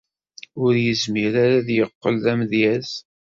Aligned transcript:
Ur 0.63 0.73
yezmir 0.83 1.33
ara 1.43 1.55
ad 1.61 1.69
yeqqel 1.77 2.15
d 2.23 2.25
amedyaz. 2.31 2.89